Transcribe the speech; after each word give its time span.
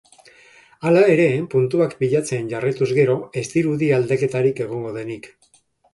Hala 0.87 1.01
ere, 1.15 1.27
puntuak 1.51 1.93
pilatzen 1.99 2.49
jarraituz 2.53 2.89
gero 3.01 3.19
ez 3.43 3.47
dirudi 3.53 3.93
aldaketarik 3.99 4.65
egongo 4.67 4.99
denik. 5.01 5.29